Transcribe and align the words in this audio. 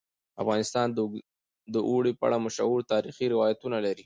افغانستان 0.43 0.87
د 1.73 1.75
اوړي 1.89 2.11
په 2.19 2.23
اړه 2.27 2.37
مشهور 2.45 2.79
تاریخی 2.93 3.25
روایتونه 3.33 3.77
لري. 3.85 3.99